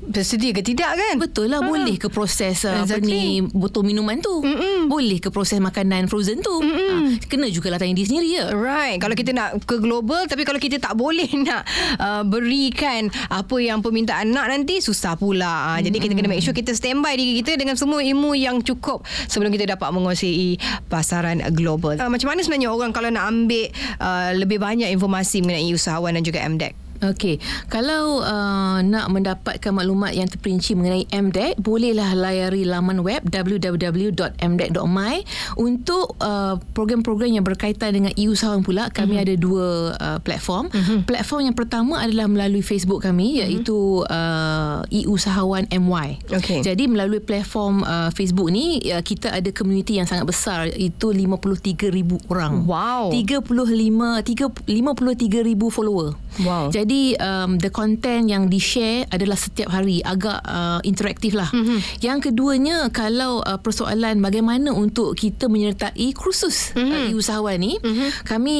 Bersedia 0.04 0.52
ke 0.52 0.60
tidak 0.60 1.00
kan? 1.00 1.14
Betul 1.16 1.48
lah. 1.48 1.64
Ha. 1.64 1.66
Boleh 1.66 1.96
ke 1.96 2.12
proses 2.12 2.60
uh, 2.68 2.84
exactly. 2.84 2.92
apa 2.92 3.08
ni 3.08 3.24
botol 3.40 3.88
minuman 3.88 4.20
tu? 4.20 4.44
Mm-mm. 4.44 4.86
Boleh 4.86 5.16
ke 5.16 5.32
proses 5.32 5.56
makanan 5.58 6.12
frozen 6.12 6.44
tu? 6.44 6.52
Ha. 6.60 7.16
Kena 7.24 7.48
jugalah 7.48 7.80
tanya 7.80 7.96
diri 7.96 8.08
sendiri 8.08 8.28
ya. 8.28 8.52
Right. 8.52 9.00
Kalau 9.00 9.16
kita 9.16 9.32
nak 9.32 9.64
ke 9.64 9.80
global 9.80 10.28
tapi 10.28 10.44
kalau 10.44 10.60
kita 10.60 10.76
tak 10.76 10.92
boleh 10.94 11.26
nak 11.48 11.64
uh, 11.96 12.22
berikan 12.22 13.08
apa 13.32 13.56
yang 13.60 13.80
permintaan 13.80 14.28
nak 14.28 14.52
nanti 14.52 14.84
susah 14.84 15.16
pula. 15.16 15.80
Mm. 15.80 15.88
Jadi 15.88 15.96
kita 16.04 16.12
kena 16.12 16.28
make 16.28 16.44
sure 16.44 16.52
kita 16.52 16.76
standby 16.76 17.16
diri 17.16 17.40
kita 17.40 17.56
dengan 17.56 17.74
semua 17.80 18.04
ilmu 18.04 18.36
yang 18.36 18.60
cukup 18.60 19.08
sebelum 19.32 19.48
kita 19.48 19.72
dapat 19.72 19.88
menguasai 19.88 20.60
pasaran 20.92 21.40
global. 21.56 21.96
Uh, 21.96 22.12
macam 22.12 22.28
mana 22.28 22.44
sebenarnya 22.44 22.68
orang 22.68 22.92
kalau 22.92 23.08
nak 23.08 23.24
ambil 23.24 23.72
uh, 24.04 24.30
lebih 24.36 24.60
banyak 24.60 24.92
informasi 24.92 25.40
mengenai 25.40 25.72
usahawan 25.72 26.12
dan 26.12 26.22
juga 26.22 26.44
MDEC? 26.44 26.83
Okey, 27.02 27.42
kalau 27.66 28.22
uh, 28.22 28.78
nak 28.80 29.10
mendapatkan 29.10 29.72
maklumat 29.74 30.14
yang 30.14 30.30
terperinci 30.30 30.78
mengenai 30.78 31.04
MDEC, 31.10 31.58
bolehlah 31.58 32.14
layari 32.14 32.62
laman 32.62 33.02
web 33.02 33.26
www.mdec.my 33.26 35.16
untuk 35.58 36.14
uh, 36.22 36.56
program-program 36.72 37.34
yang 37.34 37.44
berkaitan 37.44 37.92
dengan 37.92 38.12
e-usahawan 38.14 38.62
pula. 38.62 38.88
Kami 38.94 39.18
mm-hmm. 39.18 39.24
ada 39.26 39.34
dua 39.34 39.66
uh, 39.98 40.18
platform. 40.22 40.70
Mm-hmm. 40.70 40.98
Platform 41.04 41.40
yang 41.50 41.56
pertama 41.56 42.00
adalah 42.00 42.30
melalui 42.30 42.62
Facebook 42.62 43.02
kami 43.02 43.36
mm-hmm. 43.36 43.42
iaitu 43.42 43.78
uh, 44.06 44.86
e-usahawan 44.88 45.66
MY. 45.68 46.24
Okay. 46.30 46.62
Jadi 46.62 46.86
melalui 46.86 47.20
platform 47.20 47.82
uh, 47.82 48.08
Facebook 48.14 48.48
ni 48.48 48.80
uh, 48.94 49.02
kita 49.02 49.34
ada 49.34 49.50
komuniti 49.50 49.98
yang 49.98 50.06
sangat 50.06 50.30
besar 50.30 50.70
itu 50.72 51.10
53,000 51.10 52.30
orang. 52.30 52.64
Wow. 52.64 53.10
35 53.12 54.24
53,000 54.64 55.74
follower. 55.74 56.16
Wow. 56.42 56.70
Jadi 56.74 56.93
jadi 56.94 57.18
um, 57.18 57.58
the 57.58 57.74
content 57.74 58.30
yang 58.30 58.46
di 58.46 58.62
share 58.62 59.02
adalah 59.10 59.34
setiap 59.34 59.74
hari 59.74 59.98
agak 60.06 60.38
uh, 60.46 60.78
interaktif 60.86 61.34
lah. 61.34 61.50
Mm-hmm. 61.50 62.06
Yang 62.06 62.30
keduanya 62.30 62.86
kalau 62.94 63.42
uh, 63.42 63.58
persoalan 63.58 64.22
bagaimana 64.22 64.70
untuk 64.70 65.18
kita 65.18 65.50
menyertai 65.50 66.14
kursus 66.14 66.70
mm-hmm. 66.78 67.10
uh, 67.10 67.18
usahawan 67.18 67.58
ni, 67.58 67.82
mm-hmm. 67.82 68.22
kami 68.22 68.58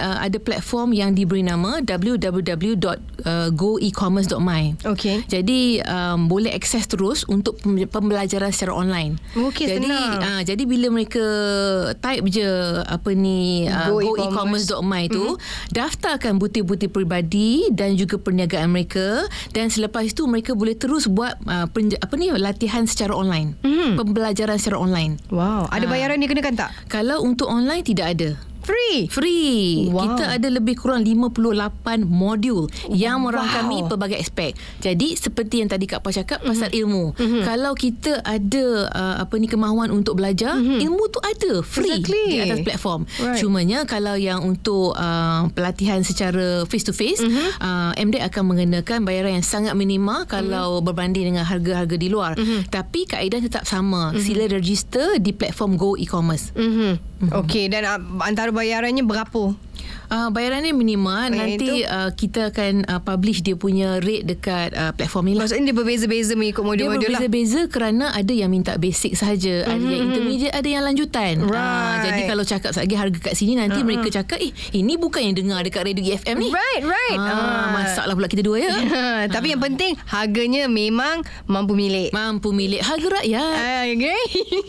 uh, 0.00 0.24
ada 0.24 0.40
platform 0.40 0.96
yang 0.96 1.12
diberi 1.12 1.44
nama 1.44 1.84
www.goecommerce.my. 1.84 4.64
Okay. 4.96 5.28
Jadi 5.28 5.84
um, 5.84 6.24
boleh 6.24 6.56
akses 6.56 6.88
terus 6.88 7.28
untuk 7.28 7.60
pembelajaran 7.92 8.48
secara 8.48 8.72
online. 8.72 9.20
Okay, 9.36 9.76
jadi 9.76 9.92
uh, 10.24 10.40
jadi 10.40 10.64
bila 10.64 10.88
mereka 10.88 11.20
type 12.00 12.32
je 12.32 12.48
apa 12.80 13.12
ni 13.12 13.68
uh, 13.68 13.92
goecommerce.my 13.92 15.12
tu, 15.12 15.36
mm-hmm. 15.36 15.76
daftarkan 15.76 16.40
butir-butir 16.40 16.88
peribadi 16.88 17.63
dan 17.72 17.96
juga 17.96 18.20
perniagaan 18.20 18.68
mereka 18.68 19.24
dan 19.56 19.70
selepas 19.70 20.04
itu 20.04 20.26
mereka 20.28 20.52
boleh 20.52 20.76
terus 20.76 21.08
buat 21.08 21.38
uh, 21.48 21.70
penja- 21.70 22.00
apa 22.02 22.14
ni 22.18 22.34
latihan 22.34 22.84
secara 22.84 23.14
online. 23.16 23.56
Mm. 23.64 23.96
Pembelajaran 23.96 24.58
secara 24.60 24.76
online. 24.82 25.16
Wow, 25.30 25.70
ada 25.70 25.86
ah. 25.86 25.90
bayaran 25.90 26.18
uh, 26.18 26.22
dikenakan 26.26 26.54
tak? 26.58 26.70
Kalau 26.90 27.22
untuk 27.24 27.48
online 27.48 27.86
tidak 27.86 28.18
ada. 28.18 28.30
Free. 28.64 29.06
Free. 29.12 29.92
Wow. 29.92 30.16
Kita 30.16 30.24
ada 30.40 30.48
lebih 30.48 30.80
kurang 30.80 31.04
58 31.04 32.08
modul 32.08 32.66
yang 32.88 33.20
merangkami 33.22 33.84
wow. 33.84 33.88
pelbagai 33.92 34.18
aspek. 34.18 34.56
Jadi 34.80 35.14
seperti 35.14 35.60
yang 35.60 35.68
tadi 35.68 35.84
Kak 35.84 36.00
Pa 36.00 36.10
cakap 36.10 36.40
mm-hmm. 36.40 36.50
pasal 36.50 36.70
ilmu. 36.72 37.04
Mm-hmm. 37.14 37.42
Kalau 37.44 37.72
kita 37.76 38.24
ada 38.24 38.66
uh, 38.88 39.16
apa 39.22 39.34
ni 39.36 39.46
kemahuan 39.46 39.92
untuk 39.92 40.16
belajar, 40.18 40.56
mm-hmm. 40.56 40.80
ilmu 40.80 41.04
tu 41.12 41.20
ada 41.20 41.60
free 41.60 42.00
exactly. 42.00 42.24
di 42.32 42.36
atas 42.40 42.60
platform. 42.64 43.04
Right. 43.20 43.38
Cumanya 43.38 43.84
kalau 43.84 44.16
yang 44.16 44.40
untuk 44.40 44.96
uh, 44.96 45.46
pelatihan 45.52 46.00
secara 46.00 46.64
face 46.64 46.88
to 46.88 46.96
face, 46.96 47.20
mm-hmm. 47.20 47.48
uh, 47.60 47.92
MD 48.00 48.24
akan 48.24 48.56
mengenakan 48.56 49.04
bayaran 49.04 49.36
yang 49.40 49.46
sangat 49.46 49.76
minima 49.76 50.24
kalau 50.24 50.80
mm-hmm. 50.80 50.86
berbanding 50.88 51.24
dengan 51.34 51.44
harga-harga 51.44 51.96
di 52.00 52.08
luar. 52.08 52.32
Mm-hmm. 52.40 52.72
Tapi 52.72 53.04
kaedah 53.04 53.40
tetap 53.44 53.68
sama. 53.68 54.10
Mm-hmm. 54.10 54.24
Sila 54.24 54.44
register 54.48 55.06
di 55.20 55.36
platform 55.36 55.76
Go 55.76 55.94
E-commerce. 56.00 56.56
Mm-hmm. 56.56 57.13
Mm-hmm. 57.14 57.40
Okey 57.46 57.64
dan 57.70 57.86
uh, 57.86 58.00
antara 58.26 58.50
bayarannya 58.50 59.06
berapa? 59.06 59.54
Uh, 60.14 60.30
bayarannya 60.30 60.70
minimal 60.70 61.26
okay, 61.26 61.34
nanti 61.34 61.82
uh, 61.82 62.14
kita 62.14 62.54
akan 62.54 62.86
uh, 62.86 63.02
publish 63.02 63.42
dia 63.42 63.58
punya 63.58 63.98
rate 63.98 64.22
dekat 64.22 64.70
uh, 64.78 64.94
platform 64.94 65.26
ni 65.26 65.34
lah. 65.34 65.42
Maksudnya 65.42 65.74
dia 65.74 65.76
berbeza-beza 65.76 66.38
mengikut 66.38 66.62
modul-modul 66.62 67.10
lah. 67.10 67.18
Dia 67.18 67.26
berbeza-beza 67.26 67.60
kerana 67.66 68.14
ada 68.14 68.30
yang 68.30 68.46
minta 68.46 68.78
basic 68.78 69.18
saja, 69.18 69.66
mm-hmm. 69.66 69.74
ada 69.74 69.86
yang 69.90 70.02
intermediate, 70.06 70.54
ada 70.54 70.68
yang 70.70 70.82
lanjutan. 70.86 71.34
Right. 71.42 71.58
Uh, 71.58 71.94
jadi 72.06 72.20
kalau 72.30 72.44
cakap 72.46 72.70
lagi 72.78 72.94
harga 72.94 73.18
kat 73.18 73.34
sini 73.34 73.58
nanti 73.58 73.82
uh-huh. 73.82 73.90
mereka 73.90 74.22
cakap 74.22 74.38
eh 74.38 74.54
ini 74.70 74.94
bukan 74.94 75.18
yang 75.18 75.34
dengar 75.34 75.66
dekat 75.66 75.82
radio 75.82 76.14
EFM 76.14 76.36
ni. 76.38 76.54
Right, 76.54 76.82
right. 76.86 77.18
Uh, 77.18 77.34
uh. 77.34 77.66
Masalah 77.74 78.14
pula 78.14 78.30
kita 78.30 78.46
dua 78.46 78.62
ya. 78.62 78.70
Tapi 79.34 79.50
uh. 79.50 79.58
yang 79.58 79.62
penting 79.66 79.98
harganya 80.06 80.70
memang 80.70 81.26
mampu 81.50 81.74
milik. 81.74 82.14
Mampu 82.14 82.54
milik 82.54 82.86
harga 82.86 83.18
rakyat. 83.18 83.54
Uh, 83.58 83.84
okay. 83.98 84.22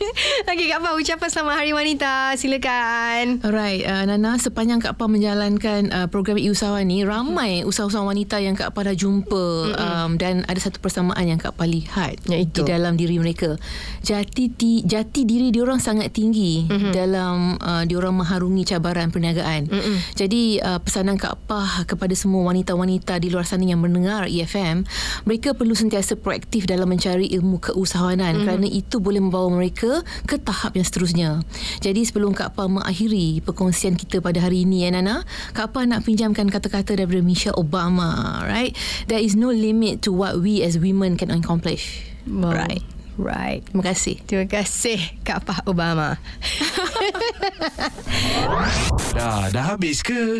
okay 0.57 0.65
Kak 0.73 0.81
Pa 0.81 0.97
ucapan 0.97 1.29
selamat 1.29 1.53
hari 1.61 1.71
wanita. 1.77 2.33
Silakan. 2.33 3.45
Alright, 3.45 3.85
uh, 3.85 4.09
Nana 4.09 4.41
sepanjang 4.41 4.81
Kak 4.81 4.97
Pa 4.97 5.05
menjalankan 5.05 5.34
uh, 5.39 6.07
program 6.09 6.37
e-usahawan 6.39 6.87
ni 6.87 7.03
ramai 7.03 7.63
usahawan 7.63 8.11
wanita 8.15 8.41
yang 8.41 8.57
Kak 8.57 8.73
Pa 8.75 8.83
dah 8.83 8.95
jumpa 8.97 9.45
um, 9.77 10.19
dan 10.19 10.43
ada 10.49 10.59
satu 10.59 10.83
persamaan 10.83 11.23
yang 11.23 11.39
Kak 11.39 11.55
Pa 11.55 11.63
lihat 11.63 12.19
Iaitu? 12.27 12.61
di 12.63 12.71
dalam 12.71 12.99
diri 12.99 13.21
mereka 13.21 13.55
jati 14.03 14.51
ti, 14.51 14.83
jati 14.83 15.23
diri 15.23 15.49
diorang 15.49 15.79
sangat 15.79 16.11
tinggi 16.11 16.67
mm-hmm. 16.67 16.91
dalam 16.91 17.57
uh, 17.61 17.83
diorang 17.87 18.17
mengharungi 18.17 18.63
cabaran 18.67 19.09
perniagaan 19.09 19.69
mm-hmm. 19.69 19.95
jadi 20.17 20.43
uh, 20.61 20.79
pesanan 20.81 21.15
Kak 21.15 21.47
Pa 21.47 21.87
kepada 21.87 22.11
semua 22.17 22.45
wanita-wanita 22.51 23.21
di 23.21 23.31
luar 23.31 23.47
sana 23.47 23.63
yang 23.63 23.81
mendengar 23.81 24.27
EFM 24.27 24.83
mereka 25.23 25.55
perlu 25.55 25.73
sentiasa 25.77 26.19
proaktif 26.19 26.67
dalam 26.67 26.91
mencari 26.91 27.31
ilmu 27.31 27.61
keusahawanan 27.61 28.35
mm-hmm. 28.35 28.45
kerana 28.45 28.67
itu 28.67 28.99
boleh 28.99 29.21
membawa 29.23 29.47
mereka 29.53 30.03
ke 30.27 30.35
tahap 30.41 30.75
yang 30.75 30.85
seterusnya 30.85 31.29
jadi 31.79 32.01
sebelum 32.03 32.35
Kak 32.35 32.59
Pa 32.59 32.67
mengakhiri 32.67 33.39
perkongsian 33.45 33.95
kita 33.95 34.19
pada 34.19 34.43
hari 34.43 34.67
ini 34.67 34.83
ya 34.87 34.89
Nana 34.91 35.14
Kak 35.53 35.71
Pa 35.71 35.85
nak 35.85 36.03
pinjamkan 36.03 36.49
kata-kata 36.49 36.97
daripada 36.97 37.21
Michelle 37.21 37.55
Obama 37.55 38.41
right 38.43 38.75
there 39.07 39.21
is 39.21 39.37
no 39.37 39.53
limit 39.53 40.01
to 40.01 40.11
what 40.11 40.41
we 40.41 40.65
as 40.65 40.75
women 40.75 41.15
can 41.15 41.31
accomplish 41.31 42.03
wow. 42.27 42.51
right 42.51 42.83
Right. 43.15 43.63
Terima 43.63 43.95
kasih. 43.95 44.19
Terima 44.27 44.43
kasih 44.43 44.99
Kak 45.23 45.47
Pa 45.47 45.63
Obama. 45.63 46.19
dah, 49.15 49.47
dah 49.55 49.65
habis 49.71 50.03
ke? 50.03 50.35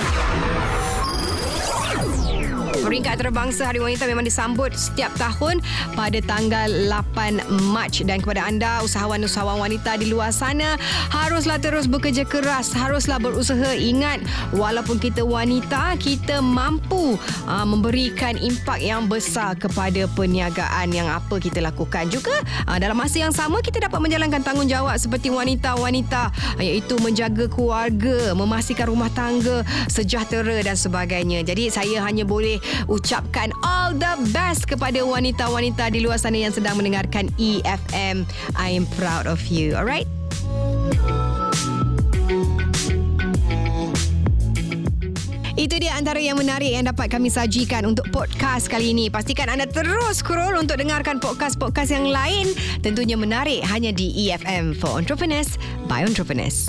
Peringkat 2.86 3.18
Antarabangsa 3.18 3.66
Hari 3.66 3.82
Wanita 3.82 4.06
memang 4.06 4.30
disambut 4.30 4.70
setiap 4.78 5.10
tahun 5.18 5.58
pada 5.98 6.22
tanggal 6.22 6.70
8 6.86 7.74
Mac. 7.74 7.98
Dan 8.06 8.22
kepada 8.22 8.46
anda 8.46 8.86
usahawan-usahawan 8.86 9.58
wanita 9.58 9.98
di 9.98 10.14
luar 10.14 10.30
sana 10.30 10.78
haruslah 11.10 11.58
terus 11.58 11.90
bekerja 11.90 12.30
keras, 12.30 12.78
haruslah 12.78 13.18
berusaha. 13.18 13.74
Ingat 13.74 14.22
walaupun 14.54 15.02
kita 15.02 15.26
wanita 15.26 15.98
kita 15.98 16.46
mampu 16.46 17.18
uh, 17.50 17.66
memberikan 17.66 18.38
impak 18.38 18.78
yang 18.78 19.10
besar 19.10 19.58
kepada 19.58 20.06
perniagaan 20.14 20.94
yang 20.94 21.10
apa 21.10 21.42
kita 21.42 21.66
lakukan. 21.66 22.06
Juga 22.14 22.38
uh, 22.70 22.78
dalam 22.78 23.02
masa 23.02 23.18
yang 23.18 23.34
sama 23.34 23.66
kita 23.66 23.82
dapat 23.82 23.98
menjalankan 23.98 24.46
tanggungjawab 24.46 24.94
seperti 25.02 25.34
wanita-wanita 25.34 26.30
iaitu 26.62 27.02
menjaga 27.02 27.50
keluarga, 27.50 28.38
memastikan 28.38 28.94
rumah 28.94 29.10
tangga 29.10 29.66
sejahtera 29.90 30.62
dan 30.62 30.78
sebagainya. 30.78 31.42
Jadi 31.42 31.74
saya 31.74 32.06
hanya 32.06 32.22
boleh 32.22 32.62
ucapkan 32.88 33.52
all 33.64 33.96
the 33.96 34.14
best 34.32 34.68
kepada 34.70 35.02
wanita-wanita 35.02 35.92
di 35.92 36.04
luar 36.04 36.20
sana 36.20 36.40
yang 36.40 36.54
sedang 36.54 36.78
mendengarkan 36.78 37.32
EFM. 37.40 38.28
I 38.56 38.70
am 38.72 38.86
proud 39.00 39.26
of 39.28 39.42
you. 39.48 39.76
Alright? 39.76 40.08
Itu 45.56 45.80
dia 45.80 45.96
antara 45.96 46.20
yang 46.20 46.36
menarik 46.36 46.68
yang 46.68 46.86
dapat 46.86 47.08
kami 47.08 47.32
sajikan 47.32 47.88
untuk 47.88 48.12
podcast 48.12 48.68
kali 48.68 48.92
ini. 48.92 49.08
Pastikan 49.08 49.48
anda 49.48 49.64
terus 49.64 50.20
scroll 50.20 50.60
untuk 50.60 50.76
dengarkan 50.78 51.18
podcast-podcast 51.18 51.96
yang 51.96 52.12
lain. 52.12 52.52
Tentunya 52.84 53.16
menarik 53.16 53.64
hanya 53.64 53.96
di 53.96 54.12
EFM 54.28 54.76
for 54.76 55.00
Entrepreneurs 55.00 55.56
by 55.88 56.04
Entrepreneurs. 56.04 56.68